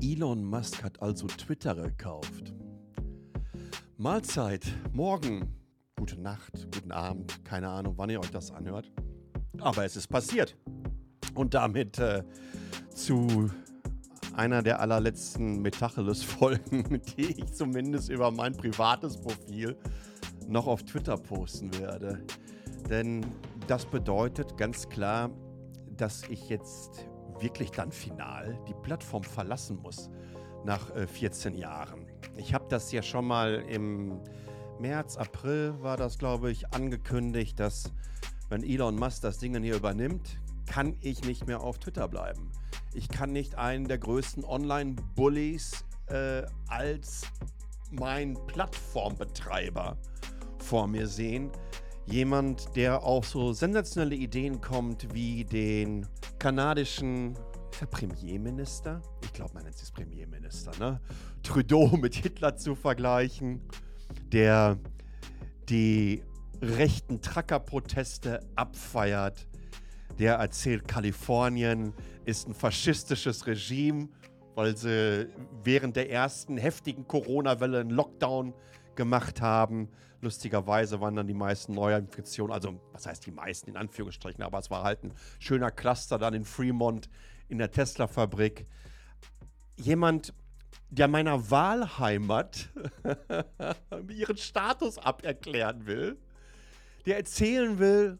Elon 0.00 0.44
Musk 0.44 0.82
hat 0.82 1.00
also 1.00 1.26
Twitter 1.26 1.74
gekauft. 1.74 2.52
Mahlzeit, 3.96 4.66
morgen, 4.92 5.54
gute 5.96 6.20
Nacht, 6.20 6.68
guten 6.74 6.92
Abend, 6.92 7.44
keine 7.44 7.68
Ahnung, 7.68 7.94
wann 7.96 8.10
ihr 8.10 8.20
euch 8.20 8.30
das 8.30 8.50
anhört. 8.50 8.90
Aber 9.60 9.84
es 9.84 9.96
ist 9.96 10.08
passiert. 10.08 10.56
Und 11.34 11.54
damit 11.54 11.98
äh, 11.98 12.22
zu 12.94 13.50
einer 14.34 14.62
der 14.62 14.80
allerletzten 14.80 15.62
Metacheles-Folgen, 15.62 17.00
die 17.16 17.40
ich 17.40 17.52
zumindest 17.52 18.10
über 18.10 18.30
mein 18.30 18.56
privates 18.56 19.16
Profil 19.16 19.76
noch 20.48 20.66
auf 20.66 20.82
Twitter 20.82 21.16
posten 21.16 21.76
werde. 21.78 22.20
Denn 22.90 23.24
das 23.66 23.86
bedeutet 23.86 24.56
ganz 24.56 24.88
klar, 24.88 25.30
dass 25.96 26.28
ich 26.28 26.48
jetzt 26.48 27.08
wirklich 27.40 27.70
dann 27.70 27.92
final 27.92 28.58
die 28.68 28.74
Plattform 28.74 29.22
verlassen 29.22 29.80
muss 29.82 30.10
nach 30.64 30.94
äh, 30.94 31.06
14 31.06 31.56
Jahren. 31.56 32.06
Ich 32.36 32.54
habe 32.54 32.66
das 32.68 32.90
ja 32.92 33.02
schon 33.02 33.26
mal 33.26 33.64
im 33.68 34.20
März, 34.78 35.16
April 35.16 35.74
war 35.80 35.96
das, 35.96 36.18
glaube 36.18 36.50
ich, 36.50 36.72
angekündigt, 36.72 37.60
dass 37.60 37.92
wenn 38.48 38.62
Elon 38.62 38.96
Musk 38.96 39.22
das 39.22 39.38
Ding 39.38 39.60
hier 39.62 39.76
übernimmt, 39.76 40.38
kann 40.66 40.96
ich 41.00 41.24
nicht 41.24 41.46
mehr 41.46 41.60
auf 41.60 41.78
Twitter 41.78 42.08
bleiben. 42.08 42.50
Ich 42.92 43.08
kann 43.08 43.32
nicht 43.32 43.56
einen 43.56 43.86
der 43.86 43.98
größten 43.98 44.44
Online-Bullies 44.44 45.84
äh, 46.06 46.42
als 46.68 47.22
mein 47.90 48.34
Plattformbetreiber 48.46 49.96
vor 50.58 50.86
mir 50.86 51.06
sehen. 51.06 51.50
Jemand, 52.06 52.76
der 52.76 53.02
auf 53.02 53.26
so 53.26 53.52
sensationelle 53.52 54.14
Ideen 54.14 54.60
kommt 54.60 55.14
wie 55.14 55.44
den 55.44 56.06
kanadischen 56.44 57.34
Premierminister, 57.90 59.00
ich 59.22 59.32
glaube, 59.32 59.54
man 59.54 59.62
nennt 59.62 59.76
es 59.76 59.90
Premierminister, 59.90 60.72
ne? 60.78 61.00
Trudeau 61.42 61.96
mit 61.96 62.16
Hitler 62.16 62.54
zu 62.54 62.74
vergleichen, 62.74 63.62
der 64.30 64.78
die 65.70 66.22
rechten 66.60 67.22
Truckerproteste 67.22 68.40
abfeiert, 68.56 69.48
der 70.18 70.34
erzählt, 70.34 70.86
Kalifornien 70.86 71.94
ist 72.26 72.46
ein 72.46 72.52
faschistisches 72.52 73.46
Regime, 73.46 74.10
weil 74.54 74.76
sie 74.76 75.30
während 75.62 75.96
der 75.96 76.10
ersten 76.10 76.58
heftigen 76.58 77.08
Corona-Welle 77.08 77.80
einen 77.80 77.90
Lockdown 77.90 78.52
gemacht 78.96 79.40
haben. 79.40 79.88
Lustigerweise 80.20 81.00
waren 81.00 81.16
dann 81.16 81.26
die 81.26 81.34
meisten 81.34 81.74
Neuinfektionen, 81.74 82.52
also 82.52 82.80
was 82.92 83.06
heißt 83.06 83.26
die 83.26 83.30
meisten 83.30 83.70
in 83.70 83.76
Anführungsstrichen, 83.76 84.42
aber 84.42 84.58
es 84.58 84.70
war 84.70 84.82
halt 84.82 85.04
ein 85.04 85.12
schöner 85.38 85.70
Cluster 85.70 86.18
dann 86.18 86.34
in 86.34 86.44
Fremont 86.44 87.08
in 87.48 87.58
der 87.58 87.70
Tesla-Fabrik. 87.70 88.66
Jemand, 89.76 90.32
der 90.90 91.08
meiner 91.08 91.50
Wahlheimat 91.50 92.70
ihren 94.08 94.36
Status 94.36 94.98
aberklären 94.98 95.86
will, 95.86 96.16
der 97.06 97.18
erzählen 97.18 97.78
will, 97.78 98.18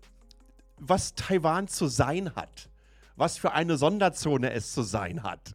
was 0.76 1.14
Taiwan 1.14 1.68
zu 1.68 1.86
sein 1.86 2.34
hat, 2.34 2.68
was 3.16 3.38
für 3.38 3.52
eine 3.52 3.76
Sonderzone 3.76 4.52
es 4.52 4.72
zu 4.72 4.82
sein 4.82 5.22
hat 5.22 5.54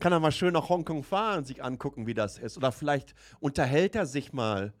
kann 0.00 0.12
er 0.12 0.20
mal 0.20 0.32
schön 0.32 0.54
nach 0.54 0.68
Hongkong 0.68 1.04
fahren 1.04 1.44
sich 1.44 1.62
angucken, 1.62 2.06
wie 2.06 2.14
das 2.14 2.38
ist. 2.38 2.56
Oder 2.56 2.72
vielleicht 2.72 3.14
unterhält 3.38 3.94
er 3.94 4.06
sich 4.06 4.32
mal 4.32 4.72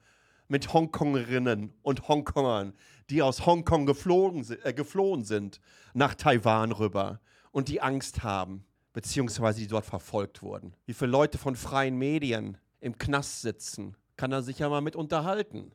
mit 0.48 0.72
Hongkongerinnen 0.72 1.72
und 1.82 2.08
Hongkongern, 2.08 2.74
die 3.08 3.22
aus 3.22 3.46
Hongkong 3.46 3.86
geflogen, 3.86 4.44
äh, 4.64 4.72
geflohen 4.72 5.24
sind, 5.24 5.60
nach 5.94 6.14
Taiwan 6.14 6.72
rüber 6.72 7.20
und 7.52 7.68
die 7.68 7.80
Angst 7.80 8.24
haben, 8.24 8.64
beziehungsweise 8.92 9.60
die 9.60 9.68
dort 9.68 9.86
verfolgt 9.86 10.42
wurden. 10.42 10.74
Wie 10.86 10.94
viele 10.94 11.12
Leute 11.12 11.38
von 11.38 11.54
freien 11.54 11.96
Medien 11.96 12.58
im 12.80 12.98
Knast 12.98 13.42
sitzen, 13.42 13.96
kann 14.16 14.32
er 14.32 14.42
sich 14.42 14.58
ja 14.58 14.68
mal 14.68 14.80
mit 14.80 14.96
unterhalten 14.96 15.72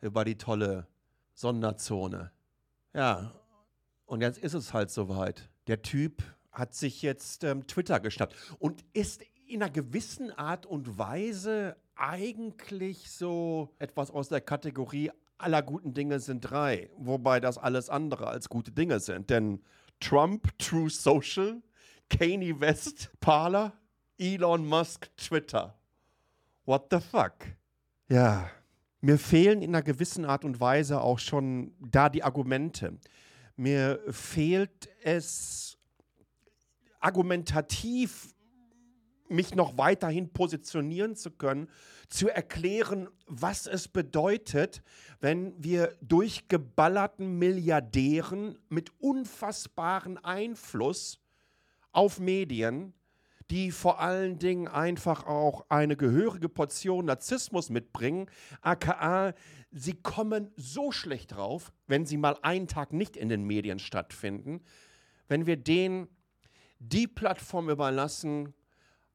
über 0.00 0.24
die 0.24 0.36
tolle 0.36 0.86
Sonderzone. 1.34 2.30
Ja, 2.94 3.32
und 4.06 4.20
jetzt 4.20 4.38
ist 4.38 4.54
es 4.54 4.72
halt 4.72 4.90
soweit. 4.90 5.50
Der 5.66 5.82
Typ 5.82 6.22
hat 6.58 6.74
sich 6.74 7.02
jetzt 7.02 7.44
ähm, 7.44 7.66
Twitter 7.66 8.00
geschnappt 8.00 8.34
und 8.58 8.84
ist 8.92 9.22
in 9.46 9.62
einer 9.62 9.72
gewissen 9.72 10.30
Art 10.32 10.66
und 10.66 10.98
Weise 10.98 11.76
eigentlich 11.96 13.10
so 13.10 13.74
etwas 13.78 14.10
aus 14.10 14.28
der 14.28 14.40
Kategorie 14.40 15.10
aller 15.38 15.62
guten 15.62 15.94
Dinge 15.94 16.20
sind 16.20 16.40
drei, 16.42 16.90
wobei 16.96 17.40
das 17.40 17.58
alles 17.58 17.88
andere 17.88 18.26
als 18.26 18.48
gute 18.48 18.72
Dinge 18.72 19.00
sind. 19.00 19.30
Denn 19.30 19.62
Trump, 20.00 20.56
True 20.58 20.90
Social, 20.90 21.62
Kanye 22.10 22.58
West, 22.60 23.10
Parler, 23.20 23.72
Elon 24.18 24.66
Musk, 24.66 25.08
Twitter. 25.16 25.78
What 26.64 26.88
the 26.90 27.00
fuck? 27.00 27.34
Ja, 28.08 28.50
mir 29.00 29.18
fehlen 29.18 29.62
in 29.62 29.70
einer 29.70 29.82
gewissen 29.82 30.24
Art 30.24 30.44
und 30.44 30.60
Weise 30.60 31.00
auch 31.00 31.18
schon 31.18 31.72
da 31.78 32.08
die 32.08 32.24
Argumente. 32.24 32.98
Mir 33.56 34.00
fehlt 34.10 34.88
es 35.02 35.77
argumentativ 37.00 38.34
mich 39.28 39.54
noch 39.54 39.76
weiterhin 39.76 40.32
positionieren 40.32 41.14
zu 41.14 41.30
können, 41.30 41.68
zu 42.08 42.28
erklären, 42.28 43.08
was 43.26 43.66
es 43.66 43.88
bedeutet, 43.88 44.82
wenn 45.20 45.52
wir 45.62 45.94
durchgeballerten 46.00 47.38
Milliardären 47.38 48.58
mit 48.68 48.90
unfassbaren 48.98 50.16
Einfluss 50.18 51.20
auf 51.92 52.18
Medien, 52.18 52.94
die 53.50 53.70
vor 53.70 54.00
allen 54.00 54.38
Dingen 54.38 54.68
einfach 54.68 55.26
auch 55.26 55.66
eine 55.70 55.96
gehörige 55.96 56.48
Portion 56.48 57.06
Narzissmus 57.06 57.70
mitbringen, 57.70 58.26
aka 58.60 59.34
sie 59.70 59.94
kommen 59.94 60.50
so 60.56 60.92
schlecht 60.92 61.32
drauf, 61.32 61.72
wenn 61.86 62.06
sie 62.06 62.16
mal 62.16 62.36
einen 62.42 62.68
Tag 62.68 62.92
nicht 62.92 63.16
in 63.16 63.28
den 63.28 63.44
Medien 63.44 63.78
stattfinden, 63.78 64.60
wenn 65.28 65.46
wir 65.46 65.56
denen 65.56 66.08
die 66.78 67.06
Plattform 67.06 67.70
überlassen, 67.70 68.54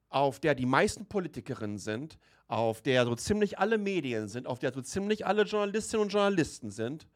auf 0.08 0.38
der 0.38 0.54
die 0.54 0.66
meisten 0.66 1.06
Politikerinnen 1.06 1.78
sind, 1.78 2.18
auf 2.46 2.82
der 2.82 3.04
so 3.04 3.14
ziemlich 3.16 3.58
alle 3.58 3.78
Medien 3.78 4.28
sind, 4.28 4.46
auf 4.46 4.58
der 4.58 4.72
so 4.72 4.80
ziemlich 4.80 5.26
alle 5.26 5.42
Journalistinnen 5.42 6.04
und 6.04 6.12
Journalisten 6.12 6.70
sind 6.70 7.06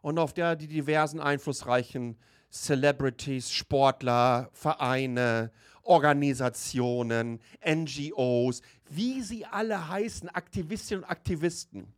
und 0.00 0.18
auf 0.18 0.32
der 0.32 0.56
die 0.56 0.68
diversen 0.68 1.20
einflussreichen 1.20 2.16
Celebrities, 2.50 3.52
Sportler, 3.52 4.48
Vereine, 4.52 5.50
Organisationen, 5.82 7.40
NGOs, 7.68 8.62
wie 8.88 9.20
sie 9.22 9.44
alle 9.44 9.88
heißen, 9.88 10.28
Aktivistinnen 10.28 11.04
und 11.04 11.10
Aktivisten. 11.10 11.92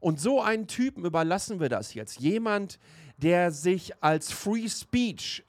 Und 0.00 0.18
so 0.18 0.40
einen 0.40 0.66
Typen 0.66 1.04
überlassen 1.04 1.60
wir 1.60 1.68
das 1.68 1.92
jetzt. 1.94 2.18
Jemand, 2.20 2.78
der 3.18 3.52
sich 3.52 4.02
als 4.02 4.32
Free 4.32 4.68
Speech 4.68 5.44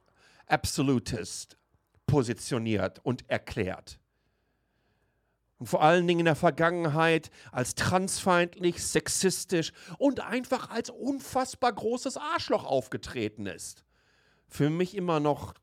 Absolutist 0.46 1.58
positioniert 2.12 3.00
und 3.04 3.30
erklärt. 3.30 3.98
Und 5.60 5.68
vor 5.68 5.82
allen 5.82 6.06
Dingen 6.08 6.20
in 6.20 6.26
der 6.26 6.36
Vergangenheit 6.36 7.32
als 7.54 7.74
transfeindlich, 7.74 8.84
sexistisch 8.84 9.72
und 9.98 10.20
einfach 10.20 10.70
als 10.72 10.90
unfassbar 10.90 11.72
großes 11.72 12.18
Arschloch 12.18 12.66
aufgetreten 12.66 13.46
ist. 13.46 13.86
Für 14.50 14.70
mich 14.70 14.94
immer 14.98 15.22
noch 15.22 15.54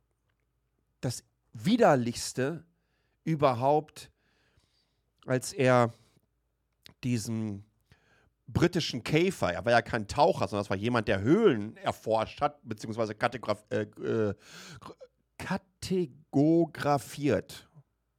das 1.03 1.23
widerlichste 1.53 2.65
überhaupt, 3.25 4.11
als 5.27 5.53
er 5.53 5.93
diesen 7.05 7.67
britischen 8.47 9.05
Käfer, 9.05 9.53
er 9.53 9.67
war 9.67 9.73
ja 9.73 9.83
kein 9.83 10.09
Taucher, 10.09 10.49
sondern 10.49 10.65
das 10.65 10.71
war 10.71 10.79
jemand, 10.79 11.09
der 11.09 11.21
Höhlen 11.21 11.77
erforscht 11.77 12.41
hat, 12.41 12.59
beziehungsweise 12.63 13.15
Kategoraf 13.15 13.67
äh, 13.69 13.83
äh, 13.83 14.35
kategoraphiert. 16.39 17.69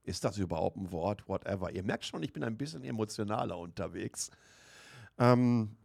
Ist 0.04 0.24
das 0.24 0.38
überhaupt 0.38 0.78
ein 0.78 0.92
Wort? 0.92 1.28
Whatever. 1.28 1.72
Ihr 1.72 1.84
merkt 1.84 2.06
schon, 2.06 2.24
ich 2.24 2.34
bin 2.34 2.44
ein 2.44 2.58
bisschen 2.58 2.84
emotionaler 2.84 3.58
unterwegs. 3.58 4.30
Ähm, 5.18 5.78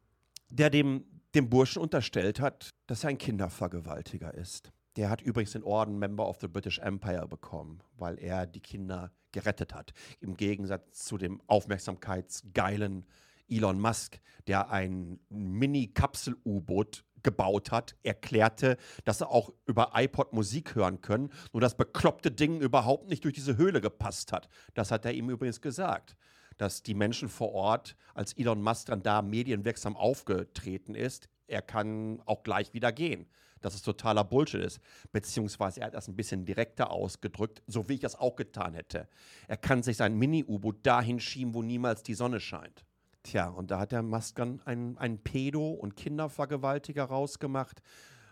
der 0.48 0.70
dem, 0.70 1.04
dem 1.34 1.50
Burschen 1.50 1.82
unterstellt 1.82 2.40
hat, 2.40 2.70
dass 2.86 3.04
er 3.04 3.10
ein 3.10 3.18
Kindervergewaltiger 3.18 4.32
ist. 4.34 4.72
Der 4.96 5.10
hat 5.10 5.20
übrigens 5.20 5.52
den 5.52 5.64
Orden 5.64 5.98
Member 5.98 6.28
of 6.28 6.38
the 6.40 6.48
British 6.48 6.78
Empire 6.78 7.26
bekommen, 7.26 7.82
weil 7.96 8.18
er 8.18 8.46
die 8.46 8.60
Kinder 8.60 9.12
gerettet 9.32 9.74
hat. 9.74 9.92
Im 10.20 10.36
Gegensatz 10.36 11.04
zu 11.04 11.18
dem 11.18 11.40
aufmerksamkeitsgeilen 11.48 13.04
Elon 13.48 13.80
Musk, 13.80 14.20
der 14.46 14.70
ein 14.70 15.18
Mini-Kapsel-U-Boot 15.28 17.04
gebaut 17.24 17.72
hat, 17.72 17.96
erklärte, 18.04 18.76
dass 19.04 19.20
er 19.20 19.30
auch 19.30 19.52
über 19.66 19.90
iPod 19.94 20.32
Musik 20.32 20.76
hören 20.76 21.00
können, 21.00 21.32
nur 21.52 21.60
das 21.60 21.76
bekloppte 21.76 22.30
Ding 22.30 22.60
überhaupt 22.60 23.08
nicht 23.08 23.24
durch 23.24 23.34
diese 23.34 23.56
Höhle 23.56 23.80
gepasst 23.80 24.32
hat. 24.32 24.48
Das 24.74 24.92
hat 24.92 25.04
er 25.04 25.12
ihm 25.12 25.30
übrigens 25.30 25.60
gesagt. 25.60 26.16
dass 26.56 26.82
die 26.82 26.94
Menschen 26.94 27.28
vor 27.28 27.52
Ort, 27.52 27.96
als 28.14 28.32
Elon 28.34 28.62
Musk 28.62 28.86
dann 28.86 29.02
da 29.02 29.22
medienwirksam 29.22 29.96
aufgetreten 29.96 30.94
ist, 30.94 31.28
er 31.46 31.62
kann 31.62 32.22
auch 32.26 32.42
gleich 32.42 32.72
wieder 32.74 32.92
gehen. 32.92 33.26
Dass 33.60 33.74
es 33.74 33.82
totaler 33.82 34.24
Bullshit 34.24 34.62
ist. 34.62 34.78
Beziehungsweise 35.10 35.80
er 35.80 35.86
hat 35.86 35.94
das 35.94 36.06
ein 36.06 36.16
bisschen 36.16 36.44
direkter 36.44 36.90
ausgedrückt, 36.90 37.62
so 37.66 37.88
wie 37.88 37.94
ich 37.94 38.00
das 38.00 38.14
auch 38.14 38.36
getan 38.36 38.74
hätte. 38.74 39.08
Er 39.48 39.56
kann 39.56 39.82
sich 39.82 39.96
sein 39.96 40.18
Mini-U-Boot 40.18 40.84
dahin 40.86 41.18
schieben, 41.18 41.54
wo 41.54 41.62
niemals 41.62 42.02
die 42.02 42.12
Sonne 42.12 42.40
scheint. 42.40 42.84
Tja, 43.24 43.48
und 43.48 43.70
da 43.70 43.80
hat 43.80 43.92
der 43.92 44.02
Musk 44.02 44.36
dann 44.36 44.60
einen, 44.66 44.98
einen 44.98 45.18
Pedo- 45.18 45.72
und 45.72 45.96
Kindervergewaltiger 45.96 47.04
rausgemacht, 47.04 47.80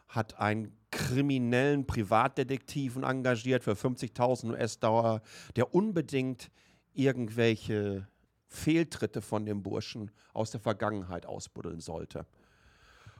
hat 0.06 0.38
einen 0.38 0.76
kriminellen 0.90 1.86
Privatdetektiven 1.86 3.02
engagiert 3.02 3.64
für 3.64 3.72
50.000 3.72 4.50
US-Dollar, 4.50 5.22
der 5.56 5.74
unbedingt 5.74 6.50
irgendwelche 6.92 8.06
Fehltritte 8.48 9.22
von 9.22 9.46
dem 9.46 9.62
Burschen 9.62 10.10
aus 10.34 10.50
der 10.50 10.60
Vergangenheit 10.60 11.24
ausbuddeln 11.24 11.80
sollte. 11.80 12.26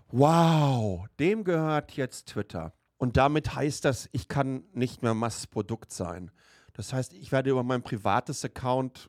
Wow, 0.08 1.06
dem 1.18 1.42
gehört 1.42 1.92
jetzt 1.92 2.28
Twitter. 2.28 2.74
Und 2.98 3.16
damit 3.16 3.54
heißt 3.54 3.86
das, 3.86 4.10
ich 4.12 4.28
kann 4.28 4.64
nicht 4.74 5.02
mehr 5.02 5.14
Massprodukt 5.14 5.90
sein. 5.90 6.30
Das 6.74 6.92
heißt, 6.92 7.14
ich 7.14 7.32
werde 7.32 7.50
über 7.50 7.62
mein 7.62 7.82
privates 7.82 8.44
Account 8.44 9.08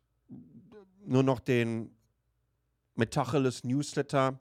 nur 1.06 1.24
noch 1.24 1.42
den 1.42 1.94
Metacheles 2.96 3.64
Newsletter 3.64 4.40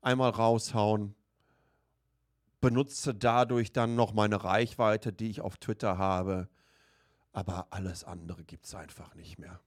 einmal 0.00 0.30
raushauen, 0.30 1.14
benutze 2.60 3.14
dadurch 3.14 3.72
dann 3.72 3.94
noch 3.94 4.14
meine 4.14 4.42
Reichweite, 4.42 5.12
die 5.12 5.28
ich 5.28 5.40
auf 5.40 5.56
Twitter 5.58 5.98
habe, 5.98 6.48
aber 7.32 7.66
alles 7.70 8.04
andere 8.04 8.44
gibt 8.44 8.66
es 8.66 8.74
einfach 8.74 9.14
nicht 9.14 9.38
mehr. 9.38 9.60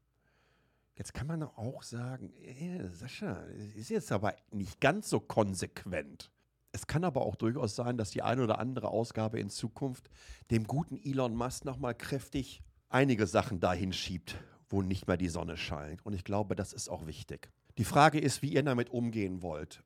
Jetzt 0.96 1.14
kann 1.14 1.28
man 1.28 1.44
auch 1.44 1.84
sagen, 1.84 2.34
äh, 2.42 2.88
Sascha, 2.90 3.44
ist 3.76 3.90
jetzt 3.90 4.12
aber 4.12 4.34
nicht 4.52 4.82
ganz 4.82 5.10
so 5.10 5.20
konsequent. 5.20 6.32
Es 6.72 6.88
kann 6.88 7.04
aber 7.04 7.22
auch 7.22 7.36
durchaus 7.36 7.76
sein, 7.76 7.98
dass 7.98 8.10
die 8.10 8.24
eine 8.24 8.44
oder 8.44 8.58
andere 8.58 8.90
Ausgabe 8.90 9.40
in 9.40 9.50
Zukunft 9.50 10.10
dem 10.50 10.66
guten 10.66 10.98
Elon 10.98 11.36
Musk 11.36 11.66
nochmal 11.66 11.94
kräftig 11.94 12.64
einige 12.90 13.28
Sachen 13.28 13.60
dahin 13.60 13.94
schiebt, 13.94 14.38
wo 14.70 14.82
nicht 14.82 15.08
mehr 15.08 15.18
die 15.18 15.30
Sonne 15.30 15.58
scheint. 15.58 16.04
Und 16.06 16.14
ich 16.14 16.24
glaube, 16.24 16.56
das 16.56 16.74
ist 16.74 16.90
auch 16.90 17.06
wichtig. 17.06 17.52
Die 17.78 17.86
Frage 17.86 18.20
ist, 18.20 18.42
wie 18.42 18.54
ihr 18.54 18.64
damit 18.64 18.90
umgehen 18.90 19.42
wollt. 19.42 19.84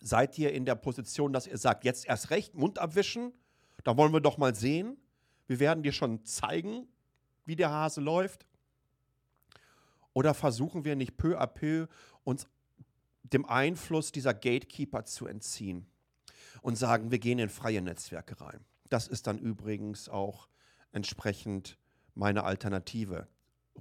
Seid 0.00 0.38
ihr 0.38 0.52
in 0.52 0.64
der 0.64 0.74
Position, 0.74 1.32
dass 1.32 1.46
ihr 1.46 1.58
sagt, 1.58 1.84
jetzt 1.84 2.06
erst 2.06 2.30
recht, 2.30 2.54
Mund 2.54 2.78
abwischen? 2.78 3.32
Da 3.84 3.96
wollen 3.96 4.12
wir 4.12 4.20
doch 4.20 4.38
mal 4.38 4.54
sehen. 4.54 4.96
Wir 5.46 5.60
werden 5.60 5.82
dir 5.82 5.92
schon 5.92 6.24
zeigen, 6.24 6.86
wie 7.44 7.56
der 7.56 7.70
Hase 7.70 8.00
läuft. 8.00 8.46
Oder 10.12 10.34
versuchen 10.34 10.84
wir 10.84 10.96
nicht 10.96 11.16
peu 11.16 11.40
à 11.40 11.46
peu 11.46 11.86
uns 12.24 12.48
dem 13.22 13.44
Einfluss 13.44 14.10
dieser 14.10 14.34
Gatekeeper 14.34 15.04
zu 15.04 15.26
entziehen 15.26 15.86
und 16.62 16.76
sagen, 16.76 17.10
wir 17.10 17.18
gehen 17.18 17.38
in 17.38 17.48
freie 17.48 17.82
Netzwerke 17.82 18.40
rein. 18.40 18.64
Das 18.88 19.06
ist 19.06 19.26
dann 19.26 19.38
übrigens 19.38 20.08
auch 20.08 20.48
entsprechend 20.92 21.78
meine 22.14 22.44
Alternative. 22.44 23.28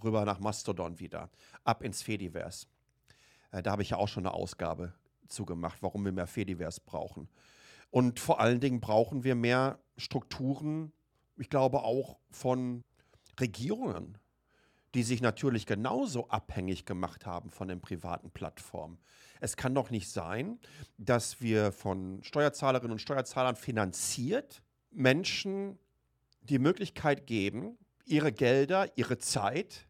Rüber 0.03 0.25
nach 0.25 0.39
Mastodon 0.39 0.99
wieder, 0.99 1.31
ab 1.63 1.81
ins 1.81 2.03
Fediverse. 2.03 2.67
Äh, 3.51 3.63
da 3.63 3.71
habe 3.71 3.81
ich 3.81 3.91
ja 3.91 3.97
auch 3.97 4.07
schon 4.07 4.25
eine 4.25 4.33
Ausgabe 4.33 4.93
zugemacht, 5.27 5.81
warum 5.81 6.05
wir 6.05 6.11
mehr 6.11 6.27
Fediverse 6.27 6.81
brauchen. 6.85 7.29
Und 7.89 8.19
vor 8.19 8.39
allen 8.39 8.59
Dingen 8.59 8.79
brauchen 8.79 9.23
wir 9.23 9.35
mehr 9.35 9.79
Strukturen, 9.97 10.91
ich 11.37 11.49
glaube 11.49 11.83
auch 11.83 12.17
von 12.29 12.83
Regierungen, 13.39 14.17
die 14.93 15.03
sich 15.03 15.21
natürlich 15.21 15.65
genauso 15.65 16.27
abhängig 16.29 16.85
gemacht 16.85 17.25
haben 17.25 17.49
von 17.49 17.67
den 17.67 17.81
privaten 17.81 18.31
Plattformen. 18.31 18.97
Es 19.39 19.55
kann 19.55 19.75
doch 19.75 19.89
nicht 19.89 20.09
sein, 20.09 20.59
dass 20.97 21.41
wir 21.41 21.71
von 21.71 22.23
Steuerzahlerinnen 22.23 22.93
und 22.93 22.99
Steuerzahlern 22.99 23.55
finanziert 23.55 24.63
Menschen 24.91 25.77
die 26.41 26.59
Möglichkeit 26.59 27.27
geben, 27.27 27.77
ihre 28.05 28.31
Gelder, 28.31 28.89
ihre 28.97 29.17
Zeit, 29.17 29.86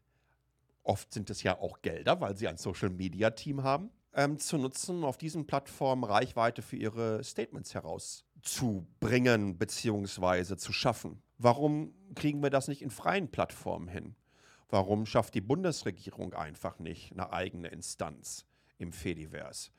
oft 0.88 1.14
sind 1.14 1.30
es 1.30 1.44
ja 1.44 1.60
auch 1.60 1.82
Gelder, 1.82 2.22
weil 2.22 2.38
sie 2.38 2.48
ein 2.48 2.58
Social-Media-Team 2.58 3.64
haben, 3.64 3.92
ähm, 4.14 4.40
zu 4.40 4.58
nutzen, 4.58 5.04
auf 5.04 5.18
diesen 5.18 5.46
Plattformen 5.46 6.04
Reichweite 6.04 6.62
für 6.62 6.78
ihre 6.78 7.24
Statements 7.24 7.74
herauszubringen 7.74 9.58
bzw. 9.58 10.56
zu 10.56 10.74
schaffen. 10.74 11.22
Warum 11.38 11.94
kriegen 12.16 12.42
wir 12.42 12.50
das 12.50 12.68
nicht 12.68 12.82
in 12.82 12.90
freien 12.90 13.30
Plattformen 13.30 13.88
hin? 13.88 14.16
Warum 14.70 15.06
schafft 15.06 15.36
die 15.36 15.42
Bundesregierung 15.42 16.34
einfach 16.34 16.80
nicht 16.80 17.12
eine 17.12 17.32
eigene 17.32 17.68
Instanz 17.68 18.46
im 18.78 18.92
Fediverse? 18.92 19.72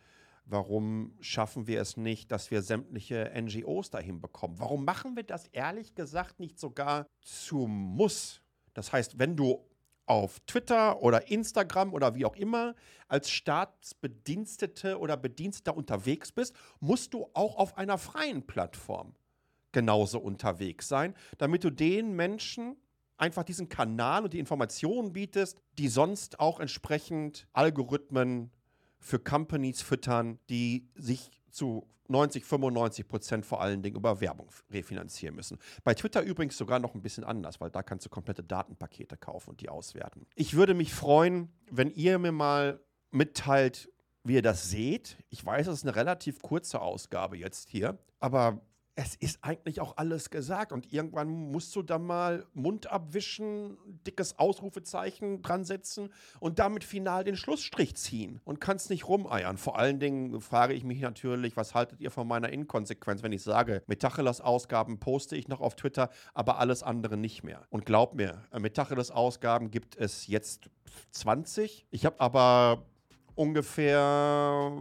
Warum 0.45 1.13
schaffen 1.21 1.67
wir 1.67 1.81
es 1.81 1.99
nicht, 1.99 2.33
dass 2.33 2.51
wir 2.51 2.63
sämtliche 2.63 3.31
NGOs 3.35 3.91
dahin 3.91 4.21
bekommen? 4.21 4.59
Warum 4.59 4.85
machen 4.85 5.15
wir 5.15 5.25
das 5.25 5.47
ehrlich 5.49 5.95
gesagt 5.95 6.41
nicht 6.41 6.59
sogar 6.59 7.07
zum 7.21 7.71
Muss? 7.71 8.41
Das 8.73 8.93
heißt, 8.93 9.19
wenn 9.19 9.37
du 9.37 9.63
auf 10.09 10.41
Twitter 10.41 11.03
oder 11.03 11.31
Instagram 11.31 11.93
oder 11.93 12.15
wie 12.15 12.25
auch 12.25 12.37
immer 12.37 12.75
als 13.09 13.31
Staatsbedienstete 13.31 14.99
oder 14.99 15.17
Bediensteter 15.17 15.77
unterwegs 15.77 16.33
bist, 16.33 16.55
musst 16.81 17.15
du 17.15 17.29
auch 17.35 17.57
auf 17.57 17.77
einer 17.77 17.99
freien 17.99 18.47
Plattform 18.47 19.15
genauso 19.73 20.19
unterwegs 20.19 20.89
sein, 20.89 21.15
damit 21.37 21.65
du 21.65 21.71
den 21.71 22.15
Menschen 22.17 22.77
einfach 23.17 23.43
diesen 23.43 23.69
Kanal 23.69 24.25
und 24.25 24.33
die 24.33 24.39
Informationen 24.39 25.13
bietest, 25.13 25.59
die 25.77 25.89
sonst 25.89 26.41
auch 26.41 26.61
entsprechend 26.61 27.47
Algorithmen 27.53 28.51
für 29.01 29.19
Companies 29.19 29.83
füttern, 29.83 30.39
die 30.49 30.89
sich 30.95 31.31
zu 31.51 31.87
90, 32.09 32.45
95 32.45 33.07
Prozent 33.07 33.47
vor 33.47 33.61
allen 33.61 33.83
Dingen 33.83 33.97
über 33.97 34.21
Werbung 34.21 34.49
refinanzieren 34.71 35.37
müssen. 35.37 35.59
Bei 35.85 35.95
Twitter 35.95 36.23
übrigens 36.23 36.57
sogar 36.57 36.79
noch 36.79 36.95
ein 36.95 37.03
bisschen 37.03 37.25
anders, 37.25 37.61
weil 37.61 37.71
da 37.71 37.83
kannst 37.83 38.07
du 38.07 38.11
komplette 38.11 38.43
Datenpakete 38.43 39.17
kaufen 39.17 39.51
und 39.51 39.61
die 39.61 39.69
auswerten. 39.69 40.27
Ich 40.35 40.55
würde 40.55 40.75
mich 40.75 40.95
freuen, 40.95 41.53
wenn 41.71 41.91
ihr 41.91 42.19
mir 42.19 42.33
mal 42.33 42.81
mitteilt, 43.11 43.91
wie 44.25 44.35
ihr 44.35 44.43
das 44.43 44.71
seht. 44.71 45.19
Ich 45.31 45.45
weiß, 45.45 45.67
es 45.67 45.79
ist 45.79 45.85
eine 45.85 45.97
relativ 45.97 46.41
kurze 46.43 46.81
Ausgabe 46.81 47.37
jetzt 47.37 47.69
hier, 47.69 47.99
aber 48.21 48.61
es 48.99 49.15
ist 49.15 49.39
eigentlich 49.43 49.81
auch 49.81 49.97
alles 49.97 50.29
gesagt. 50.29 50.73
Und 50.73 50.93
irgendwann 50.93 51.29
musst 51.29 51.77
du 51.77 51.83
dann 51.83 52.05
mal 52.05 52.45
Mund 52.53 52.91
abwischen, 52.91 53.79
dickes 54.05 54.41
Ausrufezeichen 54.41 55.41
dran 55.41 55.65
setzen 55.65 56.13
und 56.41 56.59
damit 56.59 56.83
final 56.83 57.23
den 57.23 57.37
Schlussstrich 57.37 57.95
ziehen 57.95 58.41
und 58.45 58.61
kannst 58.61 58.91
nicht 58.91 59.07
rumeiern. 59.07 59.57
Vor 59.57 59.79
allen 59.79 60.01
Dingen 60.01 60.41
frage 60.41 60.75
ich 60.75 60.83
mich 60.83 61.01
natürlich, 61.01 61.57
was 61.57 61.77
haltet 61.77 62.01
ihr 62.01 62.11
von 62.11 62.27
meiner 62.27 62.49
Inkonsequenz, 62.49 63.23
wenn 63.23 63.31
ich 63.31 63.45
sage, 63.45 63.85
Metacheles-Ausgaben 63.87 64.99
poste 64.99 65.37
ich 65.37 65.47
noch 65.47 65.61
auf 65.61 65.77
Twitter, 65.77 66.11
aber 66.35 66.59
alles 66.59 66.83
andere 66.83 67.17
nicht 67.17 67.45
mehr. 67.45 67.69
Und 67.71 67.87
glaub 67.87 68.17
mir, 68.17 68.43
äh, 68.51 68.59
Metacheles-Ausgaben 68.59 69.71
gibt 69.71 69.95
es 69.95 70.27
jetzt 70.27 70.71
20. 71.13 71.87
Ich 71.93 72.05
habe 72.05 72.19
aber 72.19 72.83
ungefähr 73.37 74.73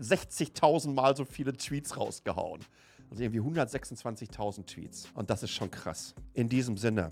60.000 0.00 0.92
Mal 0.92 1.16
so 1.16 1.24
viele 1.24 1.54
Tweets 1.56 1.96
rausgehauen. 1.96 2.64
Also 3.12 3.24
irgendwie 3.24 3.42
126.000 3.42 4.64
Tweets. 4.64 5.06
Und 5.12 5.28
das 5.28 5.42
ist 5.42 5.50
schon 5.50 5.70
krass. 5.70 6.14
In 6.32 6.48
diesem 6.48 6.78
Sinne, 6.78 7.10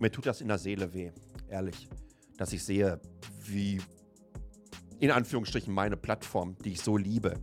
mir 0.00 0.10
tut 0.10 0.26
das 0.26 0.40
in 0.40 0.48
der 0.48 0.58
Seele 0.58 0.92
weh, 0.92 1.12
ehrlich, 1.48 1.88
dass 2.36 2.52
ich 2.52 2.64
sehe, 2.64 3.00
wie 3.44 3.80
in 4.98 5.12
Anführungsstrichen 5.12 5.72
meine 5.72 5.96
Plattform, 5.96 6.56
die 6.64 6.72
ich 6.72 6.80
so 6.80 6.96
liebe, 6.96 7.34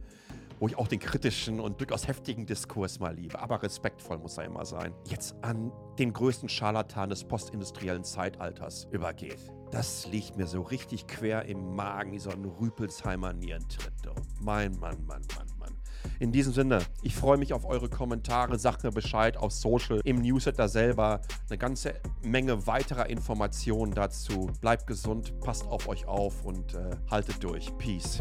wo 0.59 0.67
ich 0.67 0.77
auch 0.77 0.89
den 0.89 0.99
kritischen 0.99 1.61
und 1.61 1.79
durchaus 1.79 2.09
heftigen 2.09 2.45
Diskurs 2.45 2.99
mal 2.99 3.15
liebe, 3.15 3.39
aber 3.39 3.63
respektvoll 3.63 4.17
muss 4.17 4.37
er 4.37 4.43
immer 4.43 4.65
sein, 4.65 4.93
jetzt 5.09 5.41
an 5.41 5.71
den 5.97 6.11
größten 6.11 6.49
Scharlatan 6.49 7.09
des 7.09 7.23
postindustriellen 7.23 8.03
Zeitalters 8.03 8.85
übergeht. 8.91 9.39
Das 9.71 10.05
liegt 10.07 10.35
mir 10.35 10.47
so 10.47 10.61
richtig 10.61 11.07
quer 11.07 11.45
im 11.45 11.73
Magen, 11.73 12.11
wie 12.11 12.19
so 12.19 12.31
ein 12.31 12.43
Rüpelsheimer 12.43 13.31
Nierentritt. 13.31 13.93
Oh, 14.09 14.21
mein 14.41 14.77
Mann, 14.77 15.05
Mann, 15.05 15.21
Mann. 15.37 15.46
In 16.19 16.31
diesem 16.31 16.53
Sinne, 16.53 16.79
ich 17.03 17.15
freue 17.15 17.37
mich 17.37 17.53
auf 17.53 17.65
eure 17.65 17.89
Kommentare. 17.89 18.57
Sagt 18.57 18.83
mir 18.83 18.91
Bescheid 18.91 19.37
auf 19.37 19.51
Social, 19.51 20.01
im 20.03 20.21
Newsletter 20.21 20.67
selber. 20.67 21.21
Eine 21.49 21.57
ganze 21.57 21.95
Menge 22.23 22.65
weiterer 22.65 23.09
Informationen 23.09 23.93
dazu. 23.93 24.49
Bleibt 24.61 24.87
gesund, 24.87 25.39
passt 25.41 25.67
auf 25.67 25.87
euch 25.87 26.07
auf 26.07 26.43
und 26.43 26.73
äh, 26.73 26.95
haltet 27.09 27.43
durch. 27.43 27.75
Peace. 27.77 28.19